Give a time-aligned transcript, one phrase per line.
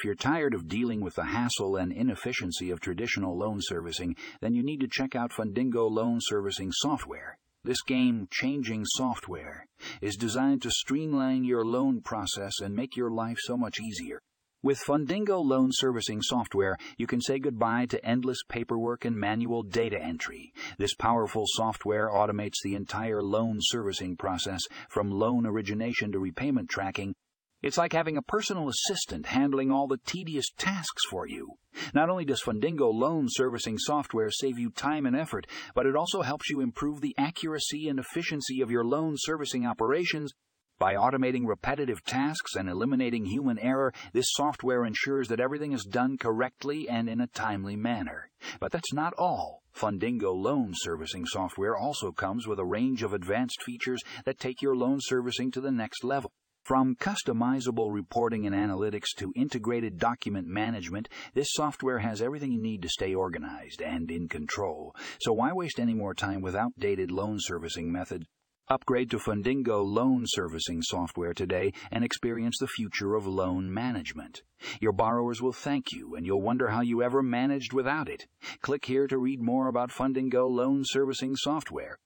[0.00, 4.54] If you're tired of dealing with the hassle and inefficiency of traditional loan servicing, then
[4.54, 7.36] you need to check out Fundingo Loan Servicing Software.
[7.64, 9.66] This game changing software
[10.00, 14.22] is designed to streamline your loan process and make your life so much easier.
[14.62, 20.02] With Fundingo loan servicing software, you can say goodbye to endless paperwork and manual data
[20.02, 20.54] entry.
[20.78, 27.14] This powerful software automates the entire loan servicing process from loan origination to repayment tracking
[27.62, 31.54] it's like having a personal assistant handling all the tedious tasks for you.
[31.92, 36.22] Not only does Fundingo loan servicing software save you time and effort, but it also
[36.22, 40.32] helps you improve the accuracy and efficiency of your loan servicing operations.
[40.78, 46.16] By automating repetitive tasks and eliminating human error, this software ensures that everything is done
[46.16, 48.30] correctly and in a timely manner.
[48.58, 49.62] But that's not all.
[49.76, 54.74] Fundingo loan servicing software also comes with a range of advanced features that take your
[54.74, 56.32] loan servicing to the next level.
[56.62, 62.82] From customizable reporting and analytics to integrated document management, this software has everything you need
[62.82, 64.94] to stay organized and in control.
[65.20, 68.26] So why waste any more time with outdated loan servicing methods?
[68.68, 74.42] Upgrade to Fundingo loan servicing software today and experience the future of loan management.
[74.80, 78.26] Your borrowers will thank you and you'll wonder how you ever managed without it.
[78.60, 81.98] Click here to read more about Fundingo loan servicing software.